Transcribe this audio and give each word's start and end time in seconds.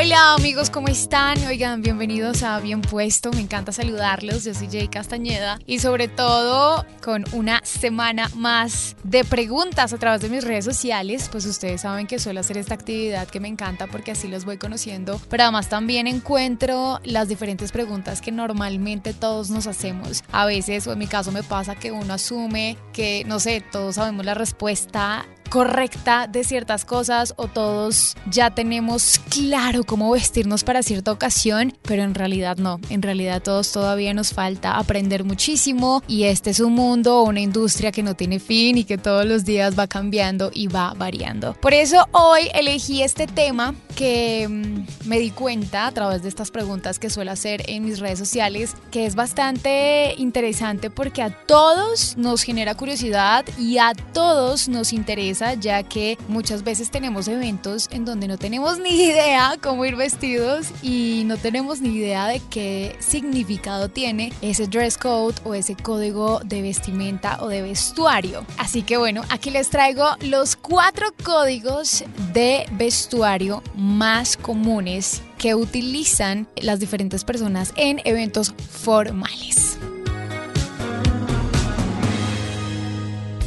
Hola 0.00 0.34
amigos, 0.34 0.70
¿cómo 0.70 0.86
están? 0.86 1.44
Oigan, 1.48 1.82
bienvenidos 1.82 2.44
a 2.44 2.60
Bien 2.60 2.82
Puesto, 2.82 3.32
me 3.32 3.40
encanta 3.40 3.72
saludarlos, 3.72 4.44
yo 4.44 4.54
soy 4.54 4.68
Jay 4.70 4.86
Castañeda 4.86 5.58
y 5.66 5.80
sobre 5.80 6.06
todo 6.06 6.86
con 7.02 7.24
una 7.32 7.60
semana 7.64 8.30
más 8.36 8.94
de 9.02 9.24
preguntas 9.24 9.92
a 9.92 9.98
través 9.98 10.20
de 10.20 10.28
mis 10.28 10.44
redes 10.44 10.64
sociales, 10.64 11.28
pues 11.32 11.46
ustedes 11.46 11.80
saben 11.80 12.06
que 12.06 12.20
suelo 12.20 12.38
hacer 12.38 12.58
esta 12.58 12.74
actividad 12.74 13.26
que 13.26 13.40
me 13.40 13.48
encanta 13.48 13.88
porque 13.88 14.12
así 14.12 14.28
los 14.28 14.44
voy 14.44 14.56
conociendo, 14.56 15.20
pero 15.28 15.42
además 15.42 15.68
también 15.68 16.06
encuentro 16.06 17.00
las 17.02 17.26
diferentes 17.26 17.72
preguntas 17.72 18.20
que 18.20 18.30
normalmente 18.30 19.14
todos 19.14 19.50
nos 19.50 19.66
hacemos. 19.66 20.22
A 20.30 20.46
veces, 20.46 20.86
o 20.86 20.92
en 20.92 21.00
mi 21.00 21.08
caso 21.08 21.32
me 21.32 21.42
pasa 21.42 21.74
que 21.74 21.90
uno 21.90 22.14
asume 22.14 22.76
que, 22.92 23.24
no 23.26 23.40
sé, 23.40 23.64
todos 23.72 23.96
sabemos 23.96 24.24
la 24.24 24.34
respuesta 24.34 25.26
correcta 25.48 26.26
de 26.26 26.44
ciertas 26.44 26.84
cosas 26.84 27.34
o 27.36 27.48
todos 27.48 28.16
ya 28.30 28.50
tenemos 28.50 29.20
claro 29.30 29.84
cómo 29.84 30.10
vestirnos 30.10 30.64
para 30.64 30.82
cierta 30.82 31.12
ocasión, 31.12 31.76
pero 31.82 32.02
en 32.02 32.14
realidad 32.14 32.56
no, 32.56 32.80
en 32.90 33.02
realidad 33.02 33.42
todos 33.42 33.72
todavía 33.72 34.14
nos 34.14 34.32
falta 34.32 34.76
aprender 34.76 35.24
muchísimo 35.24 36.02
y 36.06 36.24
este 36.24 36.50
es 36.50 36.60
un 36.60 36.74
mundo, 36.74 37.22
una 37.22 37.40
industria 37.40 37.92
que 37.92 38.02
no 38.02 38.14
tiene 38.14 38.38
fin 38.40 38.78
y 38.78 38.84
que 38.84 38.98
todos 38.98 39.24
los 39.24 39.44
días 39.44 39.78
va 39.78 39.86
cambiando 39.86 40.50
y 40.52 40.66
va 40.68 40.94
variando. 40.96 41.54
Por 41.54 41.74
eso 41.74 42.06
hoy 42.12 42.48
elegí 42.54 43.02
este 43.02 43.26
tema 43.26 43.74
que 43.96 44.46
mm, 44.48 45.08
me 45.08 45.18
di 45.18 45.30
cuenta 45.30 45.86
a 45.86 45.92
través 45.92 46.22
de 46.22 46.28
estas 46.28 46.50
preguntas 46.50 46.98
que 46.98 47.10
suelo 47.10 47.32
hacer 47.32 47.62
en 47.68 47.84
mis 47.84 47.98
redes 47.98 48.18
sociales, 48.18 48.74
que 48.90 49.06
es 49.06 49.14
bastante 49.14 50.14
interesante 50.18 50.90
porque 50.90 51.22
a 51.22 51.30
todos 51.30 52.16
nos 52.16 52.42
genera 52.42 52.74
curiosidad 52.74 53.44
y 53.58 53.78
a 53.78 53.92
todos 54.12 54.68
nos 54.68 54.92
interesa 54.92 55.37
ya 55.38 55.82
que 55.82 56.18
muchas 56.28 56.64
veces 56.64 56.90
tenemos 56.90 57.28
eventos 57.28 57.88
en 57.92 58.04
donde 58.04 58.26
no 58.28 58.38
tenemos 58.38 58.78
ni 58.78 58.90
idea 58.90 59.56
cómo 59.62 59.84
ir 59.84 59.94
vestidos 59.96 60.68
y 60.82 61.22
no 61.26 61.36
tenemos 61.36 61.80
ni 61.80 61.90
idea 61.90 62.26
de 62.26 62.40
qué 62.50 62.96
significado 62.98 63.88
tiene 63.88 64.32
ese 64.42 64.66
dress 64.66 64.98
code 64.98 65.36
o 65.44 65.54
ese 65.54 65.76
código 65.76 66.40
de 66.44 66.62
vestimenta 66.62 67.38
o 67.40 67.48
de 67.48 67.62
vestuario. 67.62 68.44
Así 68.58 68.82
que 68.82 68.96
bueno, 68.96 69.22
aquí 69.28 69.50
les 69.50 69.70
traigo 69.70 70.06
los 70.20 70.56
cuatro 70.56 71.08
códigos 71.22 72.04
de 72.32 72.66
vestuario 72.72 73.62
más 73.76 74.36
comunes 74.36 75.22
que 75.38 75.54
utilizan 75.54 76.48
las 76.56 76.80
diferentes 76.80 77.24
personas 77.24 77.72
en 77.76 78.00
eventos 78.04 78.52
formales. 78.58 79.77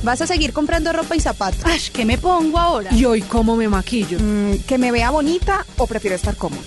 ¿Vas 0.04 0.20
a 0.22 0.28
seguir 0.28 0.52
comprando 0.52 0.92
ropa 0.94 1.16
y 1.16 1.20
zapatos? 1.20 1.62
Ay, 1.64 1.80
¿qué 1.94 2.06
me 2.06 2.18
pongo 2.18 2.58
ahora? 2.58 2.92
¿Y 2.94 3.06
hoy 3.06 3.22
cómo 3.22 3.56
me 3.56 3.68
maquillo? 3.68 4.18
Mm, 4.20 4.64
¿Que 4.68 4.78
me 4.78 4.92
vea 4.92 5.12
bonita 5.12 5.66
o 5.78 5.86
prefiero 5.86 6.16
estar 6.16 6.36
cómoda? 6.36 6.62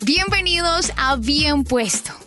Bienvenidos 0.00 0.92
a 0.96 1.16
Bien 1.16 1.62
Puesto 1.62 2.19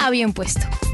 a 0.00 0.08
Bien 0.08 0.32
Puesto. 0.32 0.89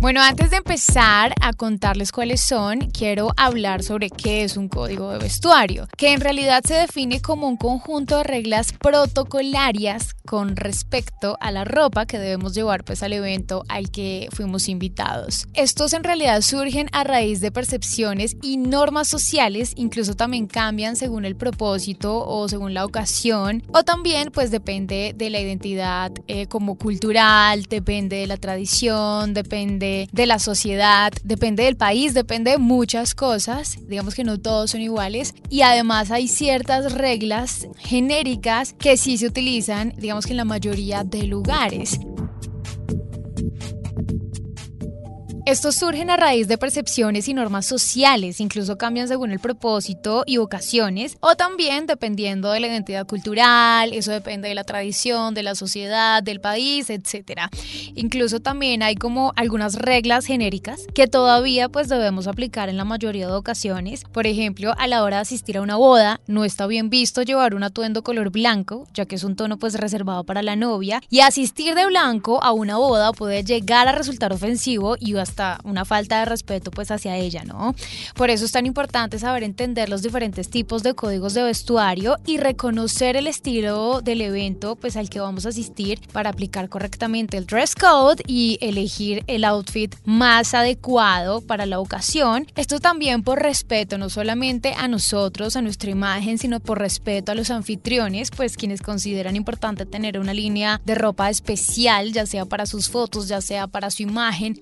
Bueno, 0.00 0.22
antes 0.22 0.48
de 0.48 0.56
empezar 0.56 1.34
a 1.42 1.52
contarles 1.52 2.10
cuáles 2.10 2.40
son, 2.40 2.90
quiero 2.90 3.32
hablar 3.36 3.82
sobre 3.82 4.08
qué 4.08 4.44
es 4.44 4.56
un 4.56 4.70
código 4.70 5.10
de 5.10 5.18
vestuario, 5.18 5.88
que 5.98 6.14
en 6.14 6.22
realidad 6.22 6.62
se 6.66 6.72
define 6.72 7.20
como 7.20 7.46
un 7.46 7.58
conjunto 7.58 8.16
de 8.16 8.24
reglas 8.24 8.72
protocolarias 8.72 10.14
con 10.24 10.56
respecto 10.56 11.36
a 11.40 11.52
la 11.52 11.66
ropa 11.66 12.06
que 12.06 12.18
debemos 12.18 12.54
llevar 12.54 12.82
pues 12.82 13.02
al 13.02 13.12
evento 13.12 13.62
al 13.68 13.90
que 13.90 14.28
fuimos 14.32 14.70
invitados. 14.70 15.46
Estos 15.52 15.92
en 15.92 16.02
realidad 16.02 16.40
surgen 16.40 16.88
a 16.92 17.04
raíz 17.04 17.42
de 17.42 17.52
percepciones 17.52 18.36
y 18.40 18.56
normas 18.56 19.06
sociales, 19.06 19.74
incluso 19.76 20.14
también 20.14 20.46
cambian 20.46 20.96
según 20.96 21.26
el 21.26 21.36
propósito 21.36 22.26
o 22.26 22.48
según 22.48 22.72
la 22.72 22.86
ocasión, 22.86 23.64
o 23.74 23.82
también 23.82 24.30
pues 24.32 24.50
depende 24.50 25.12
de 25.14 25.28
la 25.28 25.40
identidad 25.40 26.10
eh, 26.26 26.46
como 26.46 26.78
cultural, 26.78 27.64
depende 27.64 28.16
de 28.16 28.26
la 28.26 28.38
tradición, 28.38 29.34
depende 29.34 29.89
de 30.12 30.26
la 30.26 30.38
sociedad, 30.38 31.12
depende 31.24 31.64
del 31.64 31.76
país, 31.76 32.14
depende 32.14 32.52
de 32.52 32.58
muchas 32.58 33.14
cosas. 33.14 33.78
Digamos 33.88 34.14
que 34.14 34.24
no 34.24 34.38
todos 34.38 34.72
son 34.72 34.80
iguales. 34.80 35.34
Y 35.48 35.62
además 35.62 36.10
hay 36.10 36.28
ciertas 36.28 36.92
reglas 36.92 37.68
genéricas 37.78 38.74
que 38.74 38.96
sí 38.96 39.18
se 39.18 39.26
utilizan, 39.26 39.94
digamos 39.96 40.26
que 40.26 40.32
en 40.32 40.38
la 40.38 40.44
mayoría 40.44 41.04
de 41.04 41.24
lugares. 41.24 42.00
Estos 45.46 45.76
surgen 45.76 46.10
a 46.10 46.18
raíz 46.18 46.48
de 46.48 46.58
percepciones 46.58 47.26
y 47.26 47.34
normas 47.34 47.64
sociales, 47.64 48.40
incluso 48.40 48.76
cambian 48.76 49.08
según 49.08 49.32
el 49.32 49.40
propósito 49.40 50.22
y 50.26 50.36
ocasiones, 50.36 51.16
o 51.20 51.34
también 51.34 51.86
dependiendo 51.86 52.52
de 52.52 52.60
la 52.60 52.66
identidad 52.66 53.06
cultural, 53.06 53.94
eso 53.94 54.12
depende 54.12 54.48
de 54.48 54.54
la 54.54 54.64
tradición, 54.64 55.32
de 55.32 55.42
la 55.42 55.54
sociedad, 55.54 56.22
del 56.22 56.40
país, 56.40 56.90
etc. 56.90 57.48
Incluso 57.94 58.40
también 58.40 58.82
hay 58.82 58.96
como 58.96 59.32
algunas 59.34 59.76
reglas 59.76 60.26
genéricas 60.26 60.82
que 60.94 61.06
todavía 61.06 61.70
pues 61.70 61.88
debemos 61.88 62.26
aplicar 62.26 62.68
en 62.68 62.76
la 62.76 62.84
mayoría 62.84 63.26
de 63.26 63.32
ocasiones. 63.32 64.04
Por 64.12 64.26
ejemplo, 64.26 64.74
a 64.76 64.86
la 64.86 65.02
hora 65.02 65.16
de 65.16 65.22
asistir 65.22 65.56
a 65.56 65.62
una 65.62 65.76
boda, 65.76 66.20
no 66.26 66.44
está 66.44 66.66
bien 66.66 66.90
visto 66.90 67.22
llevar 67.22 67.54
un 67.54 67.62
atuendo 67.62 68.02
color 68.02 68.30
blanco, 68.30 68.86
ya 68.92 69.06
que 69.06 69.16
es 69.16 69.24
un 69.24 69.36
tono 69.36 69.58
pues 69.58 69.74
reservado 69.74 70.22
para 70.24 70.42
la 70.42 70.54
novia, 70.54 71.00
y 71.08 71.20
asistir 71.20 71.74
de 71.74 71.86
blanco 71.86 72.44
a 72.44 72.52
una 72.52 72.76
boda 72.76 73.12
puede 73.12 73.42
llegar 73.42 73.88
a 73.88 73.92
resultar 73.92 74.34
ofensivo 74.34 74.96
y 75.00 75.14
hasta 75.30 75.60
una 75.64 75.84
falta 75.84 76.18
de 76.18 76.24
respeto 76.24 76.70
pues 76.70 76.90
hacia 76.90 77.16
ella, 77.16 77.44
¿no? 77.44 77.74
Por 78.14 78.30
eso 78.30 78.44
es 78.44 78.52
tan 78.52 78.66
importante 78.66 79.18
saber 79.18 79.42
entender 79.42 79.88
los 79.88 80.02
diferentes 80.02 80.50
tipos 80.50 80.82
de 80.82 80.94
códigos 80.94 81.34
de 81.34 81.42
vestuario 81.42 82.16
y 82.26 82.38
reconocer 82.38 83.16
el 83.16 83.26
estilo 83.26 84.00
del 84.02 84.20
evento 84.20 84.76
pues 84.76 84.96
al 84.96 85.08
que 85.08 85.20
vamos 85.20 85.46
a 85.46 85.50
asistir 85.50 86.00
para 86.12 86.30
aplicar 86.30 86.68
correctamente 86.68 87.36
el 87.36 87.46
dress 87.46 87.74
code 87.74 88.22
y 88.26 88.58
elegir 88.60 89.22
el 89.26 89.44
outfit 89.44 89.94
más 90.04 90.54
adecuado 90.54 91.40
para 91.40 91.66
la 91.66 91.78
ocasión. 91.78 92.46
Esto 92.56 92.80
también 92.80 93.22
por 93.22 93.40
respeto 93.40 93.98
no 93.98 94.10
solamente 94.10 94.74
a 94.74 94.88
nosotros, 94.88 95.56
a 95.56 95.62
nuestra 95.62 95.90
imagen, 95.90 96.38
sino 96.38 96.60
por 96.60 96.78
respeto 96.78 97.32
a 97.32 97.34
los 97.34 97.50
anfitriones, 97.50 98.30
pues 98.30 98.56
quienes 98.56 98.82
consideran 98.82 99.36
importante 99.36 99.86
tener 99.86 100.18
una 100.18 100.34
línea 100.34 100.80
de 100.84 100.94
ropa 100.94 101.30
especial, 101.30 102.12
ya 102.12 102.26
sea 102.26 102.44
para 102.46 102.66
sus 102.66 102.88
fotos, 102.88 103.28
ya 103.28 103.40
sea 103.40 103.66
para 103.66 103.90
su 103.90 104.02
imagen, 104.02 104.60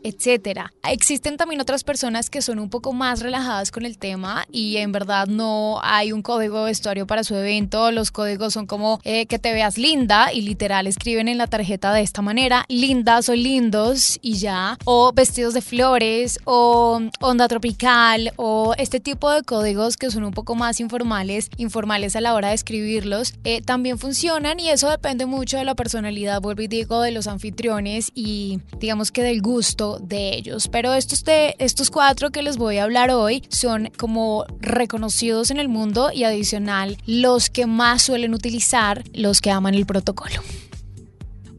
Existen 0.83 1.37
también 1.37 1.61
otras 1.61 1.85
personas 1.85 2.31
que 2.31 2.43
son 2.43 2.59
un 2.59 2.71
poco 2.71 2.93
más 2.93 3.21
relajadas 3.21 3.71
con 3.71 3.85
el 3.85 3.99
tema 3.99 4.47
y 4.51 4.79
en 4.79 4.93
verdad 4.93 5.27
no 5.27 5.81
hay 5.83 6.13
un 6.13 6.23
código 6.23 6.61
de 6.61 6.67
vestuario 6.67 7.07
para 7.07 7.25
su 7.25 7.35
evento. 7.35 7.91
Los 7.91 8.11
códigos 8.11 8.55
son 8.55 8.67
como 8.67 9.01
eh, 9.05 9.27
que 9.27 9.39
te 9.39 9.53
veas 9.53 9.79
linda 9.79 10.33
y 10.33 10.43
literal 10.43 10.87
escriben 10.87 11.29
en 11.29 11.39
la 11.39 11.47
tarjeta 11.47 11.93
de 11.93 12.03
esta 12.03 12.23
manera, 12.23 12.65
lindas 12.69 13.29
o 13.29 13.35
lindos 13.35 14.19
y 14.23 14.35
ya. 14.35 14.79
O 14.85 15.13
vestidos 15.13 15.55
de 15.55 15.61
flores 15.61 16.39
o 16.45 17.01
onda 17.21 17.49
tropical 17.49 18.33
o 18.37 18.75
este 18.79 19.01
tipo 19.01 19.31
de 19.31 19.43
códigos 19.43 19.97
que 19.97 20.11
son 20.11 20.25
un 20.25 20.33
poco 20.33 20.55
más 20.55 20.81
informales, 20.81 21.51
informales 21.57 22.17
a 22.17 22.21
la 22.21 22.35
hora 22.35 22.49
de 22.49 22.55
escribirlos, 22.55 23.35
eh, 23.45 23.63
también 23.63 23.99
funcionan 23.99 24.61
y 24.61 24.71
eso 24.71 24.91
depende 24.91 25.27
mucho 25.27 25.57
de 25.57 25.65
la 25.65 25.75
personalidad, 25.75 26.41
vuelvo 26.41 26.63
y 26.63 26.69
digo, 26.69 27.03
de 27.03 27.13
los 27.13 27.27
anfitriones 27.27 28.11
y 28.15 28.61
digamos 28.79 29.13
que 29.13 29.23
del 29.23 29.43
gusto 29.43 29.99
de 30.01 30.35
ellos. 30.35 30.48
Pero 30.71 30.95
estos, 30.95 31.23
estos 31.27 31.91
cuatro 31.91 32.31
que 32.31 32.43
les 32.43 32.57
voy 32.57 32.79
a 32.79 32.85
hablar 32.85 33.11
hoy 33.11 33.43
son 33.51 33.91
como 33.97 34.47
reconocidos 34.61 35.51
en 35.51 35.59
el 35.59 35.69
mundo 35.69 36.11
y 36.13 36.25
adicional 36.25 36.97
los 37.07 37.51
que 37.51 37.67
más 37.67 38.03
suelen 38.03 38.35
utilizar 38.35 39.05
los 39.13 39.41
que 39.41 39.51
aman 39.51 39.75
el 39.75 39.87
protocolo. 39.87 40.43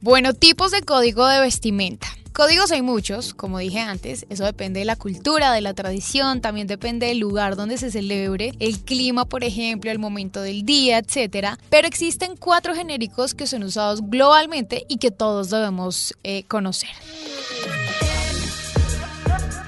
Bueno, 0.02 0.34
tipos 0.34 0.72
de 0.72 0.82
código 0.82 1.28
de 1.28 1.42
vestimenta. 1.42 2.08
Códigos 2.40 2.72
hay 2.72 2.82
muchos, 2.82 3.34
como 3.34 3.60
dije 3.60 3.80
antes, 3.80 4.26
eso 4.30 4.46
depende 4.46 4.80
de 4.80 4.86
la 4.86 4.96
cultura, 4.96 5.52
de 5.52 5.60
la 5.60 5.74
tradición, 5.74 6.40
también 6.40 6.68
depende 6.68 7.08
del 7.08 7.20
lugar 7.20 7.58
donde 7.58 7.78
se 7.78 7.92
celebre, 7.92 8.54
el 8.60 8.80
clima, 8.80 9.26
por 9.26 9.44
ejemplo, 9.44 9.92
el 9.92 10.00
momento 10.00 10.42
del 10.42 10.64
día, 10.64 11.00
etc. 11.00 11.58
Pero 11.70 11.86
existen 11.86 12.38
cuatro 12.38 12.74
genéricos 12.74 13.34
que 13.34 13.46
son 13.46 13.64
usados 13.64 14.02
globalmente 14.02 14.86
y 14.88 15.00
que 15.00 15.12
todos 15.12 15.50
debemos 15.50 16.14
eh, 16.24 16.44
conocer. 16.44 16.92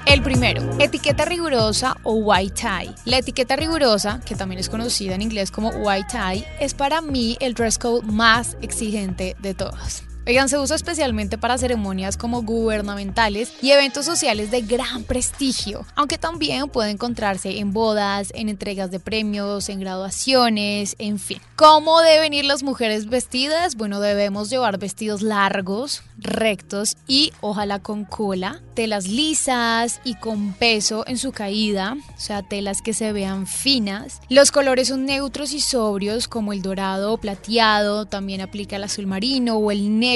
El 0.06 0.22
primero, 0.22 0.62
etiqueta 0.78 1.24
rigurosa 1.24 1.96
o 2.02 2.14
white 2.14 2.54
tie. 2.54 2.92
La 3.04 3.18
etiqueta 3.18 3.56
rigurosa, 3.56 4.20
que 4.24 4.34
también 4.34 4.58
es 4.58 4.68
conocida 4.68 5.14
en 5.14 5.22
inglés 5.22 5.50
como 5.50 5.70
white 5.70 6.08
tie, 6.10 6.44
es 6.60 6.74
para 6.74 7.00
mí 7.00 7.36
el 7.40 7.54
dress 7.54 7.78
code 7.78 8.02
más 8.06 8.56
exigente 8.60 9.36
de 9.38 9.54
todos. 9.54 10.02
Oigan, 10.24 10.48
se 10.48 10.56
usa 10.56 10.76
especialmente 10.76 11.36
para 11.36 11.58
ceremonias 11.58 12.16
como 12.16 12.42
gubernamentales 12.42 13.52
y 13.60 13.72
eventos 13.72 14.04
sociales 14.04 14.52
de 14.52 14.62
gran 14.62 15.02
prestigio, 15.02 15.84
aunque 15.96 16.16
también 16.16 16.68
puede 16.68 16.90
encontrarse 16.90 17.58
en 17.58 17.72
bodas, 17.72 18.30
en 18.36 18.48
entregas 18.48 18.92
de 18.92 19.00
premios, 19.00 19.68
en 19.68 19.80
graduaciones, 19.80 20.94
en 21.00 21.18
fin. 21.18 21.40
¿Cómo 21.56 22.00
deben 22.02 22.34
ir 22.34 22.44
las 22.44 22.62
mujeres 22.62 23.06
vestidas? 23.06 23.74
Bueno, 23.74 23.98
debemos 23.98 24.48
llevar 24.48 24.78
vestidos 24.78 25.22
largos, 25.22 26.04
rectos 26.18 26.96
y 27.08 27.32
ojalá 27.40 27.80
con 27.80 28.04
cola, 28.04 28.60
telas 28.74 29.08
lisas 29.08 30.00
y 30.04 30.14
con 30.14 30.52
peso 30.52 31.02
en 31.08 31.18
su 31.18 31.32
caída, 31.32 31.96
o 32.16 32.20
sea, 32.20 32.42
telas 32.44 32.80
que 32.80 32.94
se 32.94 33.12
vean 33.12 33.48
finas. 33.48 34.20
Los 34.28 34.52
colores 34.52 34.86
son 34.86 35.04
neutros 35.04 35.52
y 35.52 35.58
sobrios 35.58 36.28
como 36.28 36.52
el 36.52 36.62
dorado 36.62 37.12
o 37.12 37.18
plateado, 37.18 38.06
también 38.06 38.40
aplica 38.40 38.76
el 38.76 38.84
azul 38.84 39.08
marino 39.08 39.56
o 39.56 39.72
el 39.72 39.98
negro 39.98 40.11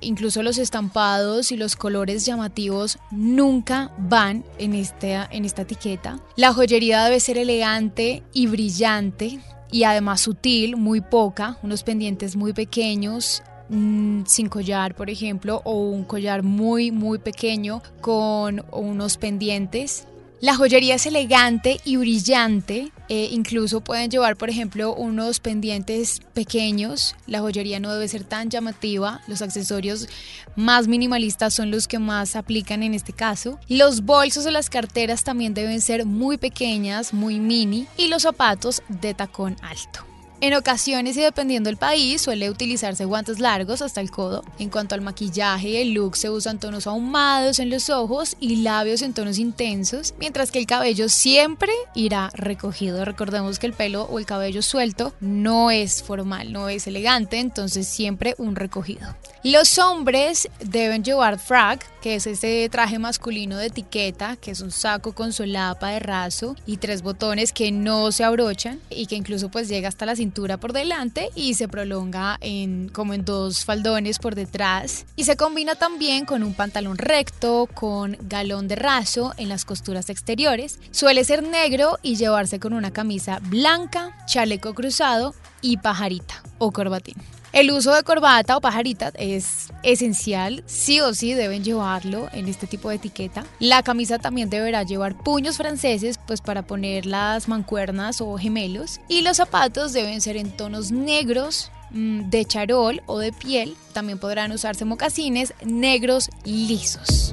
incluso 0.00 0.42
los 0.42 0.58
estampados 0.58 1.52
y 1.52 1.56
los 1.56 1.76
colores 1.76 2.24
llamativos 2.24 2.98
nunca 3.10 3.90
van 3.98 4.44
en 4.58 4.74
esta, 4.74 5.28
en 5.30 5.44
esta 5.44 5.62
etiqueta. 5.62 6.20
La 6.36 6.52
joyería 6.52 7.04
debe 7.04 7.20
ser 7.20 7.38
elegante 7.38 8.22
y 8.32 8.46
brillante 8.46 9.40
y 9.72 9.84
además 9.84 10.20
sutil, 10.20 10.76
muy 10.76 11.00
poca, 11.00 11.58
unos 11.62 11.82
pendientes 11.82 12.36
muy 12.36 12.52
pequeños, 12.52 13.42
mm, 13.68 14.22
sin 14.26 14.48
collar, 14.48 14.94
por 14.94 15.10
ejemplo, 15.10 15.62
o 15.64 15.74
un 15.74 16.04
collar 16.04 16.42
muy, 16.42 16.90
muy 16.90 17.18
pequeño 17.18 17.82
con 18.00 18.64
unos 18.72 19.16
pendientes 19.16 20.06
la 20.40 20.56
joyería 20.56 20.94
es 20.94 21.04
elegante 21.04 21.80
y 21.84 21.96
brillante, 21.96 22.92
eh, 23.10 23.28
incluso 23.30 23.82
pueden 23.82 24.10
llevar, 24.10 24.36
por 24.36 24.48
ejemplo, 24.48 24.94
unos 24.94 25.38
pendientes 25.38 26.20
pequeños. 26.32 27.14
La 27.26 27.40
joyería 27.40 27.78
no 27.78 27.92
debe 27.92 28.08
ser 28.08 28.24
tan 28.24 28.48
llamativa, 28.48 29.20
los 29.26 29.42
accesorios 29.42 30.08
más 30.56 30.88
minimalistas 30.88 31.52
son 31.52 31.70
los 31.70 31.86
que 31.86 31.98
más 31.98 32.36
aplican 32.36 32.82
en 32.82 32.94
este 32.94 33.12
caso. 33.12 33.58
Los 33.68 34.02
bolsos 34.02 34.46
o 34.46 34.50
las 34.50 34.70
carteras 34.70 35.24
también 35.24 35.52
deben 35.52 35.82
ser 35.82 36.06
muy 36.06 36.38
pequeñas, 36.38 37.12
muy 37.12 37.38
mini, 37.38 37.86
y 37.98 38.08
los 38.08 38.22
zapatos 38.22 38.82
de 38.88 39.12
tacón 39.12 39.56
alto. 39.60 40.09
En 40.42 40.54
ocasiones 40.54 41.18
y 41.18 41.20
dependiendo 41.20 41.68
del 41.68 41.76
país 41.76 42.22
suele 42.22 42.48
utilizarse 42.48 43.04
guantes 43.04 43.40
largos 43.40 43.82
hasta 43.82 44.00
el 44.00 44.10
codo. 44.10 44.42
En 44.58 44.70
cuanto 44.70 44.94
al 44.94 45.02
maquillaje 45.02 45.82
el 45.82 45.92
look 45.92 46.16
se 46.16 46.30
usan 46.30 46.58
tonos 46.58 46.86
ahumados 46.86 47.58
en 47.58 47.68
los 47.68 47.90
ojos 47.90 48.38
y 48.40 48.56
labios 48.56 49.02
en 49.02 49.12
tonos 49.12 49.36
intensos, 49.36 50.14
mientras 50.18 50.50
que 50.50 50.58
el 50.58 50.64
cabello 50.64 51.10
siempre 51.10 51.72
irá 51.94 52.30
recogido. 52.32 53.04
Recordemos 53.04 53.58
que 53.58 53.66
el 53.66 53.74
pelo 53.74 54.04
o 54.04 54.18
el 54.18 54.24
cabello 54.24 54.62
suelto 54.62 55.12
no 55.20 55.70
es 55.70 56.02
formal, 56.02 56.54
no 56.54 56.70
es 56.70 56.86
elegante, 56.86 57.38
entonces 57.38 57.86
siempre 57.86 58.34
un 58.38 58.56
recogido. 58.56 59.14
Los 59.42 59.78
hombres 59.78 60.48
deben 60.60 61.02
llevar 61.02 61.38
frag, 61.38 61.80
que 62.02 62.14
es 62.14 62.26
ese 62.26 62.68
traje 62.70 62.98
masculino 62.98 63.56
de 63.56 63.66
etiqueta, 63.66 64.36
que 64.36 64.50
es 64.50 64.60
un 64.60 64.70
saco 64.70 65.14
con 65.14 65.32
solapa 65.32 65.88
de 65.88 65.98
raso 65.98 66.56
y 66.66 66.76
tres 66.76 67.00
botones 67.00 67.52
que 67.52 67.72
no 67.72 68.12
se 68.12 68.24
abrochan 68.24 68.80
y 68.90 69.06
que 69.06 69.16
incluso 69.16 69.50
pues 69.50 69.68
llega 69.68 69.88
hasta 69.88 70.04
la 70.04 70.14
por 70.32 70.72
delante 70.72 71.30
y 71.34 71.54
se 71.54 71.68
prolonga 71.68 72.38
en, 72.40 72.88
como 72.88 73.14
en 73.14 73.24
dos 73.24 73.64
faldones 73.64 74.18
por 74.18 74.34
detrás. 74.34 75.06
Y 75.16 75.24
se 75.24 75.36
combina 75.36 75.74
también 75.74 76.24
con 76.24 76.42
un 76.42 76.54
pantalón 76.54 76.98
recto, 76.98 77.68
con 77.72 78.16
galón 78.22 78.68
de 78.68 78.76
raso 78.76 79.34
en 79.36 79.48
las 79.48 79.64
costuras 79.64 80.10
exteriores. 80.10 80.78
Suele 80.90 81.24
ser 81.24 81.42
negro 81.42 81.98
y 82.02 82.16
llevarse 82.16 82.58
con 82.58 82.72
una 82.72 82.92
camisa 82.92 83.40
blanca, 83.42 84.16
chaleco 84.26 84.74
cruzado 84.74 85.34
y 85.60 85.78
pajarita 85.78 86.42
o 86.58 86.72
corbatín. 86.72 87.16
El 87.52 87.72
uso 87.72 87.92
de 87.92 88.04
corbata 88.04 88.56
o 88.56 88.60
pajarita 88.60 89.12
es 89.18 89.72
esencial, 89.82 90.62
sí 90.66 91.00
o 91.00 91.12
sí 91.14 91.34
deben 91.34 91.64
llevarlo 91.64 92.28
en 92.32 92.46
este 92.46 92.68
tipo 92.68 92.90
de 92.90 92.96
etiqueta. 92.96 93.44
La 93.58 93.82
camisa 93.82 94.18
también 94.18 94.50
deberá 94.50 94.84
llevar 94.84 95.16
puños 95.16 95.56
franceses 95.56 96.20
pues 96.28 96.40
para 96.40 96.62
poner 96.62 97.06
las 97.06 97.48
mancuernas 97.48 98.20
o 98.20 98.38
gemelos 98.38 99.00
y 99.08 99.22
los 99.22 99.38
zapatos 99.38 99.92
deben 99.92 100.20
ser 100.20 100.36
en 100.36 100.56
tonos 100.56 100.92
negros, 100.92 101.72
mm, 101.90 102.30
de 102.30 102.44
charol 102.44 103.02
o 103.06 103.18
de 103.18 103.32
piel. 103.32 103.76
También 103.92 104.20
podrán 104.20 104.52
usarse 104.52 104.84
mocasines 104.84 105.52
negros 105.64 106.30
lisos. 106.44 107.32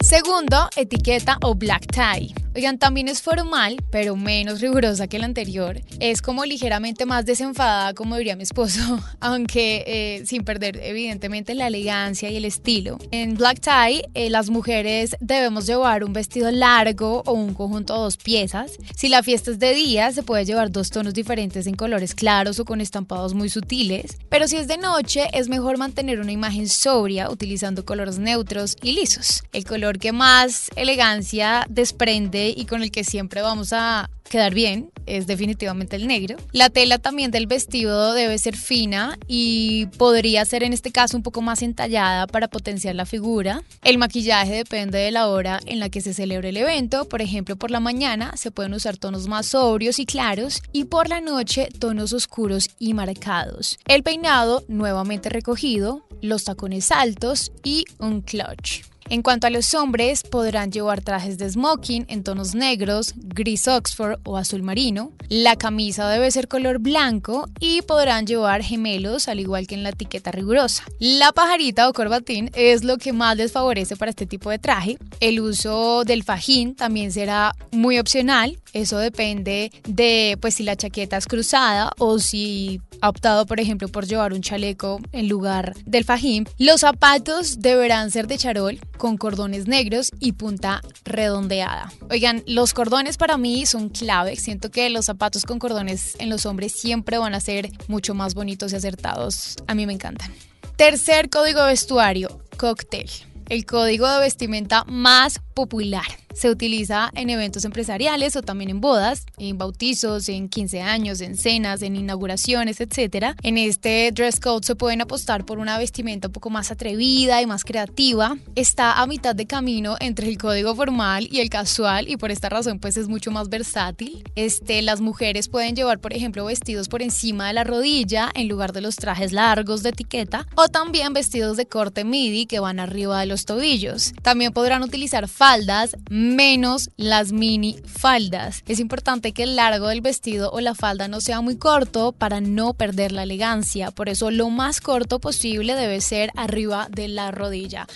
Segundo, 0.00 0.70
etiqueta 0.76 1.38
o 1.42 1.56
black 1.56 1.88
tie. 1.88 2.32
Oigan, 2.54 2.78
también 2.78 3.08
es 3.08 3.22
formal, 3.22 3.76
pero 3.90 4.16
menos 4.16 4.60
rigurosa 4.60 5.06
que 5.06 5.18
la 5.18 5.26
anterior. 5.26 5.80
Es 6.00 6.22
como 6.22 6.44
ligeramente 6.44 7.06
más 7.06 7.26
desenfadada, 7.26 7.94
como 7.94 8.16
diría 8.16 8.36
mi 8.36 8.42
esposo, 8.42 8.80
aunque 9.20 9.84
eh, 9.86 10.26
sin 10.26 10.44
perder 10.44 10.80
evidentemente 10.82 11.54
la 11.54 11.66
elegancia 11.66 12.30
y 12.30 12.36
el 12.36 12.44
estilo. 12.44 12.98
En 13.10 13.34
black 13.34 13.60
tie, 13.60 14.08
eh, 14.14 14.30
las 14.30 14.50
mujeres 14.50 15.16
debemos 15.20 15.66
llevar 15.66 16.04
un 16.04 16.12
vestido 16.12 16.50
largo 16.50 17.22
o 17.26 17.32
un 17.32 17.54
conjunto 17.54 17.94
de 17.94 18.00
dos 18.00 18.16
piezas. 18.16 18.72
Si 18.96 19.08
la 19.08 19.22
fiesta 19.22 19.50
es 19.50 19.58
de 19.58 19.74
día, 19.74 20.10
se 20.12 20.22
puede 20.22 20.44
llevar 20.44 20.70
dos 20.70 20.90
tonos 20.90 21.14
diferentes 21.14 21.66
en 21.66 21.74
colores 21.74 22.14
claros 22.14 22.58
o 22.58 22.64
con 22.64 22.80
estampados 22.80 23.34
muy 23.34 23.50
sutiles. 23.50 24.16
Pero 24.28 24.48
si 24.48 24.56
es 24.56 24.68
de 24.68 24.78
noche, 24.78 25.28
es 25.32 25.48
mejor 25.48 25.78
mantener 25.78 26.20
una 26.20 26.32
imagen 26.32 26.68
sobria 26.68 27.30
utilizando 27.30 27.84
colores 27.84 28.18
neutros 28.18 28.76
y 28.82 28.92
lisos. 28.92 29.44
El 29.52 29.64
color 29.64 29.98
que 29.98 30.12
más 30.12 30.70
elegancia 30.76 31.66
desprende 31.68 32.47
y 32.56 32.64
con 32.66 32.82
el 32.82 32.90
que 32.90 33.04
siempre 33.04 33.42
vamos 33.42 33.72
a 33.72 34.10
quedar 34.28 34.54
bien 34.54 34.90
es 35.06 35.26
definitivamente 35.26 35.96
el 35.96 36.06
negro. 36.06 36.36
La 36.52 36.70
tela 36.70 36.98
también 36.98 37.30
del 37.30 37.46
vestido 37.46 38.12
debe 38.12 38.38
ser 38.38 38.56
fina 38.56 39.18
y 39.26 39.86
podría 39.96 40.44
ser 40.44 40.62
en 40.62 40.72
este 40.72 40.92
caso 40.92 41.16
un 41.16 41.22
poco 41.22 41.40
más 41.40 41.62
entallada 41.62 42.26
para 42.26 42.48
potenciar 42.48 42.94
la 42.94 43.06
figura. 43.06 43.62
El 43.82 43.98
maquillaje 43.98 44.52
depende 44.52 44.98
de 44.98 45.10
la 45.10 45.28
hora 45.28 45.60
en 45.66 45.80
la 45.80 45.88
que 45.88 46.00
se 46.00 46.14
celebre 46.14 46.50
el 46.50 46.56
evento. 46.58 47.08
Por 47.08 47.22
ejemplo, 47.22 47.56
por 47.56 47.70
la 47.70 47.80
mañana 47.80 48.36
se 48.36 48.50
pueden 48.50 48.74
usar 48.74 48.96
tonos 48.96 49.28
más 49.28 49.46
sobrios 49.46 49.98
y 49.98 50.06
claros 50.06 50.62
y 50.72 50.84
por 50.84 51.08
la 51.08 51.20
noche 51.20 51.68
tonos 51.78 52.12
oscuros 52.12 52.70
y 52.78 52.94
marcados. 52.94 53.78
El 53.86 54.02
peinado 54.02 54.64
nuevamente 54.68 55.30
recogido, 55.30 56.06
los 56.20 56.44
tacones 56.44 56.92
altos 56.92 57.52
y 57.64 57.84
un 57.98 58.20
clutch. 58.20 58.82
En 59.10 59.22
cuanto 59.22 59.46
a 59.46 59.50
los 59.50 59.72
hombres, 59.72 60.22
podrán 60.22 60.70
llevar 60.70 61.00
trajes 61.00 61.38
de 61.38 61.48
smoking 61.48 62.04
en 62.08 62.22
tonos 62.22 62.54
negros, 62.54 63.14
gris 63.16 63.66
Oxford 63.66 64.20
o 64.24 64.36
azul 64.36 64.62
marino. 64.62 65.12
La 65.30 65.56
camisa 65.56 66.10
debe 66.10 66.30
ser 66.30 66.46
color 66.46 66.78
blanco 66.78 67.48
y 67.58 67.80
podrán 67.80 68.26
llevar 68.26 68.62
gemelos 68.62 69.28
al 69.28 69.40
igual 69.40 69.66
que 69.66 69.76
en 69.76 69.82
la 69.82 69.90
etiqueta 69.90 70.30
rigurosa. 70.30 70.84
La 70.98 71.32
pajarita 71.32 71.88
o 71.88 71.94
corbatín 71.94 72.50
es 72.54 72.84
lo 72.84 72.98
que 72.98 73.14
más 73.14 73.38
les 73.38 73.50
favorece 73.50 73.96
para 73.96 74.10
este 74.10 74.26
tipo 74.26 74.50
de 74.50 74.58
traje. 74.58 74.98
El 75.20 75.40
uso 75.40 76.04
del 76.04 76.22
fajín 76.22 76.74
también 76.74 77.10
será 77.10 77.56
muy 77.72 77.98
opcional. 77.98 78.58
Eso 78.72 78.98
depende 78.98 79.72
de 79.86 80.36
pues 80.40 80.54
si 80.54 80.62
la 80.62 80.76
chaqueta 80.76 81.16
es 81.16 81.26
cruzada 81.26 81.92
o 81.98 82.18
si 82.18 82.80
ha 83.00 83.08
optado 83.08 83.46
por 83.46 83.60
ejemplo 83.60 83.88
por 83.88 84.06
llevar 84.06 84.32
un 84.32 84.42
chaleco 84.42 85.00
en 85.12 85.28
lugar 85.28 85.74
del 85.84 86.04
fajín. 86.04 86.48
Los 86.58 86.80
zapatos 86.80 87.60
deberán 87.60 88.10
ser 88.10 88.26
de 88.26 88.38
charol 88.38 88.78
con 88.96 89.16
cordones 89.16 89.66
negros 89.66 90.10
y 90.18 90.32
punta 90.32 90.80
redondeada. 91.04 91.92
Oigan, 92.10 92.42
los 92.46 92.74
cordones 92.74 93.16
para 93.16 93.38
mí 93.38 93.66
son 93.66 93.88
clave. 93.88 94.36
Siento 94.36 94.70
que 94.70 94.90
los 94.90 95.06
zapatos 95.06 95.44
con 95.44 95.58
cordones 95.58 96.16
en 96.18 96.30
los 96.30 96.46
hombres 96.46 96.72
siempre 96.72 97.18
van 97.18 97.34
a 97.34 97.40
ser 97.40 97.70
mucho 97.86 98.14
más 98.14 98.34
bonitos 98.34 98.72
y 98.72 98.76
acertados. 98.76 99.56
A 99.66 99.74
mí 99.74 99.86
me 99.86 99.92
encantan. 99.92 100.32
Tercer 100.76 101.30
código 101.30 101.64
vestuario, 101.64 102.40
cóctel. 102.56 103.08
El 103.48 103.64
código 103.64 104.08
de 104.08 104.20
vestimenta 104.20 104.84
más 104.84 105.40
popular 105.54 106.06
se 106.38 106.50
utiliza 106.50 107.10
en 107.14 107.30
eventos 107.30 107.64
empresariales 107.64 108.36
o 108.36 108.42
también 108.42 108.70
en 108.70 108.80
bodas, 108.80 109.26
en 109.38 109.58
bautizos, 109.58 110.28
en 110.28 110.48
15 110.48 110.80
años, 110.82 111.20
en 111.20 111.36
cenas, 111.36 111.82
en 111.82 111.96
inauguraciones, 111.96 112.80
etc. 112.80 113.34
En 113.42 113.58
este 113.58 114.12
dress 114.12 114.38
code 114.38 114.64
se 114.64 114.76
pueden 114.76 115.00
apostar 115.00 115.44
por 115.44 115.58
una 115.58 115.78
vestimenta 115.78 116.28
un 116.28 116.32
poco 116.32 116.50
más 116.50 116.70
atrevida 116.70 117.42
y 117.42 117.46
más 117.46 117.64
creativa. 117.64 118.36
Está 118.54 119.00
a 119.00 119.06
mitad 119.06 119.34
de 119.34 119.46
camino 119.46 119.96
entre 119.98 120.28
el 120.28 120.38
código 120.38 120.74
formal 120.76 121.28
y 121.30 121.40
el 121.40 121.50
casual 121.50 122.08
y 122.08 122.16
por 122.16 122.30
esta 122.30 122.48
razón 122.48 122.78
pues 122.78 122.96
es 122.96 123.08
mucho 123.08 123.32
más 123.32 123.48
versátil. 123.48 124.22
Este, 124.36 124.80
las 124.82 125.00
mujeres 125.00 125.48
pueden 125.48 125.74
llevar 125.74 125.98
por 125.98 126.12
ejemplo 126.12 126.44
vestidos 126.44 126.88
por 126.88 127.02
encima 127.02 127.48
de 127.48 127.54
la 127.54 127.64
rodilla 127.64 128.30
en 128.34 128.48
lugar 128.48 128.72
de 128.72 128.80
los 128.80 128.94
trajes 128.94 129.32
largos 129.32 129.82
de 129.82 129.88
etiqueta 129.90 130.46
o 130.54 130.68
también 130.68 131.12
vestidos 131.12 131.56
de 131.56 131.66
corte 131.66 132.04
midi 132.04 132.46
que 132.46 132.60
van 132.60 132.78
arriba 132.78 133.18
de 133.20 133.26
los 133.26 133.44
tobillos. 133.44 134.12
También 134.22 134.52
podrán 134.52 134.82
utilizar 134.82 135.26
faldas, 135.26 135.96
menos 136.36 136.90
las 136.96 137.32
mini 137.32 137.76
faldas. 137.84 138.62
Es 138.66 138.80
importante 138.80 139.32
que 139.32 139.42
el 139.44 139.56
largo 139.56 139.88
del 139.88 140.00
vestido 140.00 140.50
o 140.50 140.60
la 140.60 140.74
falda 140.74 141.08
no 141.08 141.20
sea 141.20 141.40
muy 141.40 141.56
corto 141.56 142.12
para 142.12 142.40
no 142.40 142.74
perder 142.74 143.12
la 143.12 143.24
elegancia. 143.24 143.90
Por 143.90 144.08
eso 144.08 144.30
lo 144.30 144.50
más 144.50 144.80
corto 144.80 145.20
posible 145.20 145.74
debe 145.74 146.00
ser 146.00 146.30
arriba 146.36 146.88
de 146.90 147.08
la 147.08 147.30
rodilla. 147.30 147.86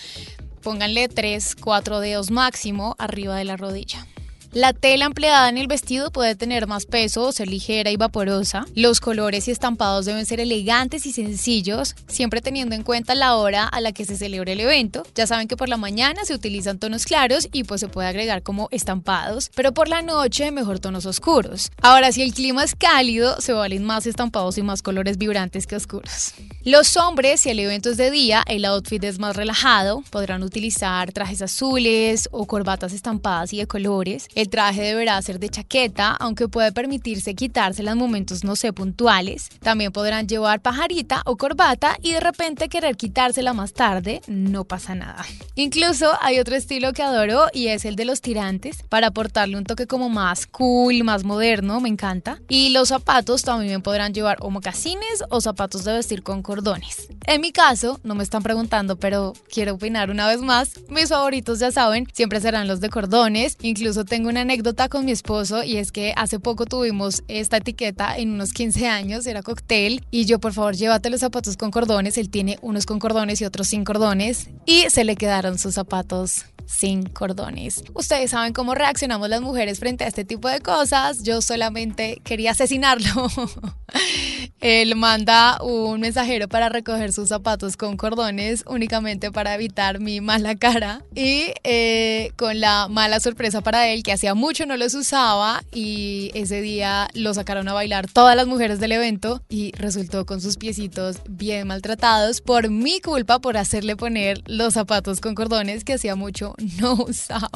pónganle 0.62 1.08
3, 1.08 1.56
4 1.60 2.00
dedos 2.00 2.30
máximo 2.30 2.94
arriba 2.98 3.36
de 3.36 3.44
la 3.44 3.56
rodilla. 3.56 4.06
La 4.54 4.74
tela 4.74 5.06
empleada 5.06 5.48
en 5.48 5.56
el 5.56 5.66
vestido 5.66 6.10
puede 6.10 6.34
tener 6.34 6.66
más 6.66 6.84
peso 6.84 7.22
o 7.22 7.32
ser 7.32 7.48
ligera 7.48 7.90
y 7.90 7.96
vaporosa. 7.96 8.66
Los 8.74 9.00
colores 9.00 9.48
y 9.48 9.50
estampados 9.50 10.04
deben 10.04 10.26
ser 10.26 10.40
elegantes 10.40 11.06
y 11.06 11.12
sencillos, 11.14 11.96
siempre 12.06 12.42
teniendo 12.42 12.74
en 12.74 12.82
cuenta 12.82 13.14
la 13.14 13.36
hora 13.36 13.66
a 13.66 13.80
la 13.80 13.92
que 13.92 14.04
se 14.04 14.14
celebra 14.14 14.52
el 14.52 14.60
evento. 14.60 15.06
Ya 15.14 15.26
saben 15.26 15.48
que 15.48 15.56
por 15.56 15.70
la 15.70 15.78
mañana 15.78 16.26
se 16.26 16.34
utilizan 16.34 16.78
tonos 16.78 17.06
claros 17.06 17.48
y 17.50 17.64
pues 17.64 17.80
se 17.80 17.88
puede 17.88 18.08
agregar 18.08 18.42
como 18.42 18.68
estampados, 18.72 19.50
pero 19.54 19.72
por 19.72 19.88
la 19.88 20.02
noche 20.02 20.50
mejor 20.50 20.80
tonos 20.80 21.06
oscuros. 21.06 21.70
Ahora, 21.80 22.12
si 22.12 22.20
el 22.20 22.34
clima 22.34 22.62
es 22.62 22.74
cálido, 22.74 23.40
se 23.40 23.54
valen 23.54 23.84
más 23.84 24.04
estampados 24.04 24.58
y 24.58 24.62
más 24.62 24.82
colores 24.82 25.16
vibrantes 25.16 25.66
que 25.66 25.76
oscuros. 25.76 26.34
Los 26.62 26.98
hombres, 26.98 27.40
si 27.40 27.48
el 27.48 27.58
evento 27.58 27.88
es 27.88 27.96
de 27.96 28.10
día, 28.10 28.44
el 28.46 28.66
outfit 28.66 29.02
es 29.02 29.18
más 29.18 29.34
relajado, 29.34 30.04
podrán 30.10 30.42
utilizar 30.42 31.10
trajes 31.10 31.40
azules 31.40 32.28
o 32.32 32.46
corbatas 32.46 32.92
estampadas 32.92 33.54
y 33.54 33.56
de 33.56 33.66
colores. 33.66 34.28
El 34.42 34.48
traje 34.48 34.82
deberá 34.82 35.22
ser 35.22 35.38
de 35.38 35.48
chaqueta, 35.48 36.16
aunque 36.18 36.48
puede 36.48 36.72
permitirse 36.72 37.36
quitársela 37.36 37.92
en 37.92 37.98
momentos 37.98 38.42
no 38.42 38.56
sé 38.56 38.72
puntuales. 38.72 39.48
También 39.60 39.92
podrán 39.92 40.26
llevar 40.26 40.60
pajarita 40.60 41.22
o 41.26 41.36
corbata 41.36 41.96
y 42.02 42.10
de 42.10 42.18
repente 42.18 42.68
querer 42.68 42.96
quitársela 42.96 43.52
más 43.52 43.72
tarde, 43.72 44.20
no 44.26 44.64
pasa 44.64 44.96
nada. 44.96 45.24
Incluso 45.54 46.10
hay 46.20 46.40
otro 46.40 46.56
estilo 46.56 46.92
que 46.92 47.04
adoro 47.04 47.46
y 47.52 47.68
es 47.68 47.84
el 47.84 47.94
de 47.94 48.04
los 48.04 48.20
tirantes, 48.20 48.82
para 48.88 49.06
aportarle 49.06 49.56
un 49.56 49.62
toque 49.62 49.86
como 49.86 50.08
más 50.08 50.48
cool, 50.48 51.04
más 51.04 51.22
moderno, 51.22 51.78
me 51.78 51.88
encanta. 51.88 52.40
Y 52.48 52.70
los 52.70 52.88
zapatos 52.88 53.42
también 53.42 53.80
podrán 53.80 54.12
llevar 54.12 54.38
o 54.40 54.50
mocasines 54.50 55.22
o 55.30 55.40
zapatos 55.40 55.84
de 55.84 55.92
vestir 55.92 56.24
con 56.24 56.42
cordones. 56.42 57.06
En 57.28 57.40
mi 57.40 57.52
caso, 57.52 58.00
no 58.02 58.16
me 58.16 58.24
están 58.24 58.42
preguntando, 58.42 58.96
pero 58.96 59.34
quiero 59.48 59.74
opinar 59.74 60.10
una 60.10 60.26
vez 60.26 60.40
más, 60.40 60.80
mis 60.88 61.10
favoritos 61.10 61.60
ya 61.60 61.70
saben, 61.70 62.08
siempre 62.12 62.40
serán 62.40 62.66
los 62.66 62.80
de 62.80 62.88
cordones, 62.88 63.56
incluso 63.62 64.04
tengo 64.04 64.31
una 64.32 64.40
anécdota 64.40 64.88
con 64.88 65.04
mi 65.04 65.12
esposo 65.12 65.62
y 65.62 65.76
es 65.76 65.92
que 65.92 66.14
hace 66.16 66.40
poco 66.40 66.64
tuvimos 66.64 67.22
esta 67.28 67.58
etiqueta 67.58 68.16
en 68.16 68.30
unos 68.30 68.52
15 68.52 68.88
años, 68.88 69.26
era 69.26 69.42
cóctel, 69.42 70.02
y 70.10 70.24
yo 70.24 70.40
por 70.40 70.54
favor 70.54 70.74
llévate 70.74 71.10
los 71.10 71.20
zapatos 71.20 71.58
con 71.58 71.70
cordones, 71.70 72.16
él 72.16 72.30
tiene 72.30 72.58
unos 72.62 72.86
con 72.86 72.98
cordones 72.98 73.42
y 73.42 73.44
otros 73.44 73.68
sin 73.68 73.84
cordones, 73.84 74.48
y 74.64 74.88
se 74.88 75.04
le 75.04 75.16
quedaron 75.16 75.58
sus 75.58 75.74
zapatos 75.74 76.46
sin 76.66 77.04
cordones. 77.04 77.84
Ustedes 77.92 78.30
saben 78.30 78.54
cómo 78.54 78.74
reaccionamos 78.74 79.28
las 79.28 79.42
mujeres 79.42 79.78
frente 79.78 80.04
a 80.04 80.08
este 80.08 80.24
tipo 80.24 80.48
de 80.48 80.60
cosas. 80.60 81.22
Yo 81.22 81.42
solamente 81.42 82.20
quería 82.24 82.52
asesinarlo. 82.52 83.28
Él 84.62 84.94
manda 84.94 85.60
un 85.60 85.98
mensajero 85.98 86.46
para 86.46 86.68
recoger 86.68 87.12
sus 87.12 87.28
zapatos 87.28 87.76
con 87.76 87.96
cordones 87.96 88.62
únicamente 88.68 89.32
para 89.32 89.56
evitar 89.56 89.98
mi 89.98 90.20
mala 90.20 90.54
cara 90.54 91.02
y 91.16 91.46
eh, 91.64 92.30
con 92.36 92.60
la 92.60 92.86
mala 92.86 93.18
sorpresa 93.18 93.60
para 93.60 93.88
él 93.88 94.04
que 94.04 94.12
hacía 94.12 94.34
mucho 94.34 94.64
no 94.64 94.76
los 94.76 94.94
usaba 94.94 95.64
y 95.72 96.30
ese 96.34 96.62
día 96.62 97.08
lo 97.14 97.34
sacaron 97.34 97.68
a 97.68 97.72
bailar 97.72 98.06
todas 98.06 98.36
las 98.36 98.46
mujeres 98.46 98.78
del 98.78 98.92
evento 98.92 99.42
y 99.48 99.72
resultó 99.72 100.26
con 100.26 100.40
sus 100.40 100.58
piecitos 100.58 101.16
bien 101.28 101.66
maltratados 101.66 102.40
por 102.40 102.70
mi 102.70 103.00
culpa 103.00 103.40
por 103.40 103.56
hacerle 103.56 103.96
poner 103.96 104.42
los 104.46 104.74
zapatos 104.74 105.20
con 105.20 105.34
cordones 105.34 105.82
que 105.82 105.94
hacía 105.94 106.14
mucho 106.14 106.54
no 106.78 106.94
usaba. 106.94 107.50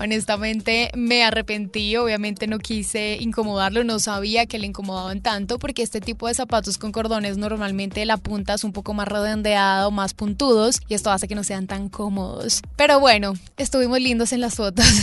Honestamente 0.00 0.90
me 0.96 1.22
arrepentí, 1.22 1.96
obviamente 1.96 2.48
no 2.48 2.58
quise 2.58 3.16
incomodarlo, 3.20 3.84
no 3.84 4.00
sabía 4.00 4.46
que 4.46 4.58
le 4.58 4.66
incomodaban 4.66 5.20
tanto 5.20 5.60
porque 5.60 5.84
este 5.84 6.00
tipo 6.00 6.15
de 6.26 6.34
zapatos 6.34 6.78
con 6.78 6.92
cordones 6.92 7.36
normalmente 7.36 8.04
la 8.06 8.16
punta 8.16 8.54
es 8.54 8.64
un 8.64 8.72
poco 8.72 8.94
más 8.94 9.08
redondeada 9.08 9.86
o 9.86 9.90
más 9.90 10.14
puntudos 10.14 10.80
y 10.88 10.94
esto 10.94 11.10
hace 11.10 11.28
que 11.28 11.34
no 11.34 11.44
sean 11.44 11.66
tan 11.66 11.88
cómodos. 11.88 12.62
Pero 12.76 12.98
bueno, 13.00 13.34
estuvimos 13.58 14.00
lindos 14.00 14.32
en 14.32 14.40
las 14.40 14.54
fotos. 14.54 14.86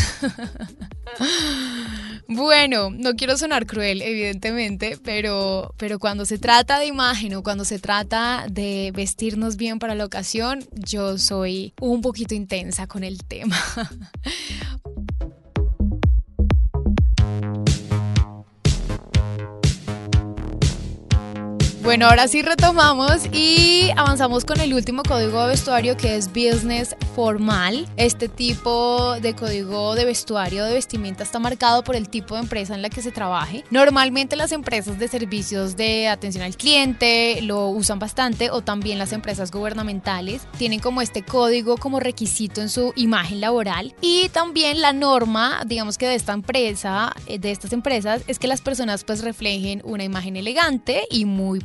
Bueno, 2.27 2.89
no 2.89 3.15
quiero 3.15 3.38
sonar 3.38 3.65
cruel, 3.65 4.01
evidentemente, 4.01 4.98
pero, 5.03 5.74
pero 5.77 6.00
cuando 6.00 6.25
se 6.25 6.38
trata 6.38 6.79
de 6.79 6.86
imagen 6.86 7.36
o 7.36 7.43
cuando 7.43 7.65
se 7.65 7.79
trata 7.79 8.46
de 8.50 8.91
vestirnos 8.96 9.58
bien 9.58 9.77
para 9.77 9.93
la 9.93 10.05
ocasión, 10.05 10.65
yo 10.72 11.17
soy 11.17 11.74
un 11.82 12.01
poquito 12.01 12.34
intensa 12.34 12.88
con 12.88 13.03
el 13.03 13.24
tema. 13.25 13.58
Bueno, 21.84 22.08
ahora 22.08 22.30
sí 22.30 22.42
retomamos 22.42 23.25
y 23.34 23.90
avanzamos 23.98 24.46
con 24.46 24.62
el 24.62 24.74
último 24.74 25.04
código 25.04 25.42
de 25.42 25.50
vestuario 25.50 25.98
que 25.98 26.16
es 26.16 26.30
business 26.30 26.96
formal. 27.13 27.86
Este 27.98 28.30
tipo 28.30 29.20
de 29.20 29.36
código 29.36 29.94
de 29.94 30.06
vestuario 30.06 30.63
de 30.63 30.75
vestimenta 30.75 31.24
está 31.24 31.40
marcado 31.40 31.84
por 31.84 31.98
el 31.98 32.08
tipo 32.08 32.36
de 32.36 32.42
empresa 32.44 32.74
en 32.74 32.82
la 32.82 32.90
que 32.90 33.02
se 33.02 33.12
trabaje. 33.12 33.66
Normalmente 33.70 34.38
las 34.38 34.54
empresas 34.54 34.98
de 34.98 35.10
servicios 35.10 35.75
de 35.75 36.08
atención 36.08 36.46
al 36.46 36.56
cliente 36.56 37.42
lo 37.42 37.68
usan 37.68 38.00
bastante 38.00 38.50
o 38.50 38.62
también 38.62 38.98
las 38.98 39.12
empresas 39.12 39.52
gubernamentales 39.52 40.48
tienen 40.58 40.80
como 40.80 41.02
este 41.02 41.22
código 41.24 41.75
como 41.75 42.00
requisito 42.00 42.62
en 42.62 42.70
su 42.70 42.94
imagen 42.96 43.42
laboral 43.42 43.94
y 44.00 44.30
también 44.30 44.80
la 44.80 44.94
norma, 44.94 45.63
digamos 45.66 45.98
que 45.98 46.08
de 46.08 46.16
esta 46.16 46.32
empresa, 46.32 47.13
eh, 47.28 47.40
de 47.40 47.52
estas 47.52 47.74
empresas 47.74 48.22
es 48.28 48.40
que 48.40 48.48
las 48.48 48.62
personas 48.62 49.04
pues 49.04 49.22
reflejen 49.22 49.82
una 49.84 50.06
imagen 50.06 50.38
elegante 50.38 51.08
y 51.12 51.25
muy 51.25 51.60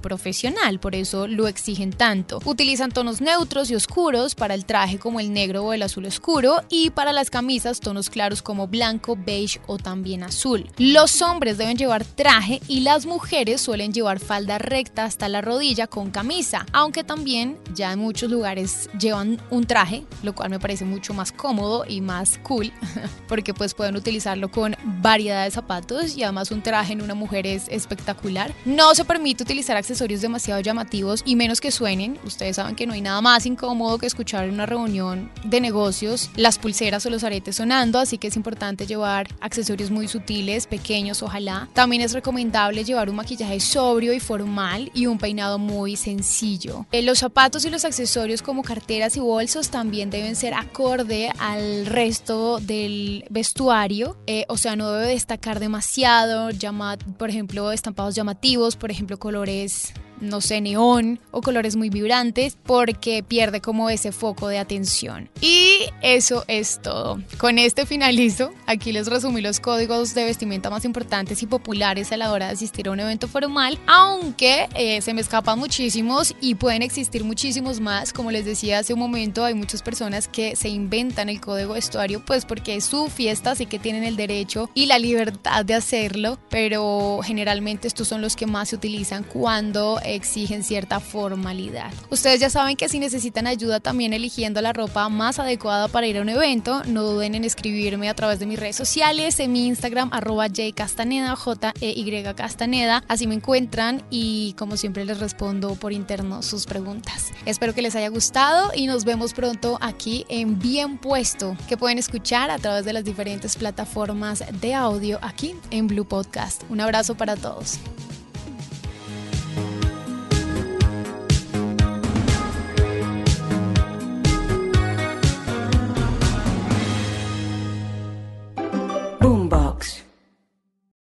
por 0.81 0.95
eso 0.95 1.27
lo 1.27 1.49
exigen 1.49 1.93
tanto. 1.93 2.41
Utilizan 2.45 2.91
tonos 2.91 3.21
neutros 3.21 3.71
y 3.71 3.75
oscuros 3.75 4.35
para 4.35 4.55
el 4.55 4.65
traje 4.65 4.99
como 4.99 5.21
el 5.21 5.33
negro 5.33 5.65
o 5.65 5.73
el 5.73 5.83
azul 5.83 6.07
oscuro 6.07 6.63
y 6.71 6.91
para 6.91 7.13
las 7.13 7.29
camisas 7.29 7.81
tonos 7.81 8.09
claros 8.09 8.41
como 8.41 8.67
blanco, 8.69 9.17
beige 9.17 9.61
o 9.67 9.77
también 9.77 10.23
azul. 10.23 10.67
Los 10.79 11.21
hombres 11.21 11.59
deben 11.59 11.77
llevar 11.77 12.05
traje 12.05 12.61
y 12.69 12.81
las 12.81 13.05
mujeres 13.05 13.61
suelen 13.61 13.93
llevar 13.93 14.19
falda 14.19 14.59
recta 14.59 15.05
hasta 15.05 15.29
la 15.29 15.43
rodilla 15.43 15.87
con 15.87 16.11
camisa, 16.11 16.65
aunque 16.73 17.05
también 17.05 17.59
ya 17.75 17.93
en 17.93 17.99
muchos 17.99 18.31
lugares 18.31 18.89
llevan 18.99 19.41
un 19.51 19.67
traje, 19.67 20.05
lo 20.23 20.35
cual 20.35 20.51
me 20.51 20.59
parece 20.61 20.85
mucho 20.85 21.13
más 21.13 21.33
cómodo 21.33 21.85
y 21.87 22.01
más 22.01 22.39
cool, 22.39 22.73
porque 23.29 23.53
pues 23.53 23.75
pueden 23.75 23.97
utilizarlo 23.97 24.51
con 24.51 24.75
variedad 24.85 25.45
de 25.45 25.51
zapatos 25.51 26.17
y 26.17 26.23
además 26.23 26.51
un 26.51 26.63
traje 26.63 26.95
en 26.95 27.03
una 27.03 27.15
mujer 27.15 27.47
es 27.47 27.69
espectacular. 27.69 28.55
No 28.65 28.95
se 28.95 29.05
permite 29.05 29.43
utilizar 29.43 29.77
accesorios 29.77 29.98
demasiado 30.07 30.61
llamativos 30.61 31.23
y 31.25 31.37
menos 31.37 31.61
que 31.61 31.71
suenen. 31.71 32.19
Ustedes 32.25 32.57
saben 32.57 32.77
que 32.77 32.87
no 32.87 32.93
hay 32.93 33.01
nada 33.01 33.21
más 33.21 33.47
incómodo 33.47 33.99
que 33.99 34.07
escuchar 34.07 34.45
en 34.45 34.55
una 34.55 34.67
reunión 34.67 35.31
de 35.45 35.61
negocios 35.61 36.31
las 36.37 36.59
pulseras 36.59 37.05
o 37.07 37.11
los 37.11 37.25
aretes 37.25 37.57
sonando, 37.57 37.99
así 37.99 38.19
que 38.19 38.29
es 38.29 38.37
importante 38.37 38.87
llevar 38.87 39.29
accesorios 39.41 39.91
muy 39.91 40.09
sutiles, 40.09 40.67
pequeños, 40.67 41.23
ojalá. 41.23 41.69
También 41.75 42.03
es 42.03 42.13
recomendable 42.13 42.85
llevar 42.85 43.11
un 43.11 43.17
maquillaje 43.17 43.61
sobrio 43.61 44.13
y 44.13 44.21
formal 44.21 44.91
y 44.95 45.07
un 45.07 45.19
peinado 45.19 45.59
muy 45.59 45.97
sencillo. 45.97 46.87
Eh, 46.93 47.03
los 47.03 47.19
zapatos 47.19 47.65
y 47.65 47.71
los 47.71 47.85
accesorios 47.85 48.43
como 48.43 48.63
carteras 48.63 49.17
y 49.17 49.21
bolsos 49.21 49.71
también 49.71 50.11
deben 50.11 50.37
ser 50.37 50.55
acorde 50.55 51.31
al 51.39 51.87
resto 51.87 52.59
del 52.61 53.25
vestuario, 53.31 54.17
eh, 54.27 54.45
o 54.49 54.57
sea, 54.57 54.77
no 54.77 54.93
debe 54.93 55.13
destacar 55.13 55.61
demasiado, 55.61 56.51
llama, 56.51 56.97
por 57.19 57.31
ejemplo, 57.31 57.73
estampados 57.73 58.15
llamativos, 58.15 58.77
por 58.77 58.91
ejemplo, 58.91 59.19
colores 59.19 59.88
no 60.21 60.41
sé, 60.41 60.61
neón 60.61 61.21
o 61.31 61.41
colores 61.41 61.77
muy 61.77 61.91
vibrantes 61.91 62.57
porque 62.65 63.23
pierde 63.23 63.61
como 63.61 63.91
ese 63.91 64.13
foco 64.13 64.49
de 64.49 64.59
atención. 64.59 65.31
Y 65.41 65.91
eso 66.03 66.45
es 66.49 66.81
todo. 66.83 67.21
Con 67.39 67.59
este 67.59 67.87
finalizo. 67.87 68.53
Aquí 68.67 68.93
les 68.93 69.07
resumí 69.07 69.41
los 69.41 69.61
códigos 69.61 70.15
de 70.15 70.25
vestimenta 70.25 70.71
más 70.71 70.85
importantes 70.85 71.43
y 71.43 71.47
populares 71.47 72.13
a 72.13 72.17
la 72.17 72.33
hora 72.33 72.47
de 72.47 72.53
asistir 72.53 72.89
a 72.89 72.91
un 72.91 73.01
evento 73.01 73.29
formal, 73.29 73.79
aunque 73.87 74.69
eh, 74.75 75.01
se 75.01 75.15
me 75.15 75.21
escapan 75.21 75.59
muchísimos 75.59 76.35
y 76.41 76.55
pueden 76.55 76.83
existir 76.83 77.25
muchísimos 77.25 77.81
más. 77.81 78.13
Como 78.13 78.31
les 78.31 78.45
decía 78.45 78.79
hace 78.79 78.95
un 78.95 79.01
momento, 79.01 79.45
hay 79.45 79.55
muchas 79.55 79.83
personas 79.83 80.29
que 80.29 80.57
se 80.57 80.69
inventan 80.69 81.29
el 81.29 81.41
código 81.41 81.75
vestuario 81.75 82.25
pues 82.25 82.45
porque 82.45 82.77
es 82.77 82.85
su 82.85 83.09
fiesta, 83.09 83.53
así 83.53 83.67
que 83.67 83.79
tienen 83.79 84.05
el 84.05 84.17
derecho 84.17 84.71
y 84.75 84.87
la 84.87 84.99
libertad 84.99 85.65
de 85.65 85.75
hacerlo, 85.75 86.39
pero 86.51 87.21
generalmente 87.23 87.89
estos 87.89 88.09
son 88.09 88.23
los 88.23 88.37
que 88.37 88.47
más 88.47 88.71
se 88.71 88.77
utilizan 88.77 89.25
cuando 89.25 90.01
exigen 90.09 90.65
cierta 90.65 91.01
formalidad. 91.01 91.93
Ustedes 92.11 92.41
ya 92.41 92.51
saben 92.51 92.77
que 92.77 92.89
si 92.89 92.99
necesitan 92.99 93.47
ayuda 93.47 93.81
también 93.81 94.13
eligiendo 94.13 94.61
la 94.61 94.73
ropa 94.73 95.09
más 95.09 95.39
adecuada 95.39 95.89
para 95.89 96.07
ir 96.07 96.19
a 96.19 96.23
un 96.23 96.29
evento, 96.29 96.83
no 96.85 97.03
duden 97.03 97.35
en 97.35 97.45
escribirme 97.45 98.09
a 98.09 98.15
través 98.15 98.39
de 98.39 98.47
mis 98.47 98.59
redes 98.59 98.77
sociales, 98.77 99.39
en 99.41 99.53
mi 99.53 99.67
Instagram 99.67 100.11
arroba 100.13 100.49
jcastaneda, 100.49 101.37
j 101.37 101.73
e 101.81 101.91
y 101.91 102.09
castaneda, 102.35 103.05
así 103.09 103.27
me 103.27 103.35
encuentran 103.35 104.03
y 104.11 104.55
como 104.59 104.77
siempre 104.77 105.05
les 105.05 105.21
respondo 105.21 105.75
por 105.75 105.93
interno 105.93 106.43
sus 106.43 106.67
preguntas. 106.67 107.33
Espero 107.45 107.75
que 107.75 107.83
les 107.83 107.95
haya 107.97 108.09
gustado 108.09 108.71
y 108.75 108.87
nos 108.87 109.05
vemos 109.05 109.35
pronto 109.35 109.79
aquí 109.81 110.25
en 110.29 110.59
Bien 110.59 110.99
Puesto, 110.99 111.57
que 111.69 111.77
pueden 111.77 111.99
escuchar 111.99 112.51
a 112.51 112.59
través 112.59 112.85
de 112.85 112.93
las 112.93 113.05
diferentes 113.05 113.57
plataformas 113.57 114.45
de 114.61 114.75
audio 114.75 115.19
aquí 115.23 115.55
en 115.71 115.87
Blue 115.87 116.07
Podcast. 116.07 116.63
Un 116.71 116.81
abrazo 116.81 117.15
para 117.15 117.37
todos. 117.37 117.79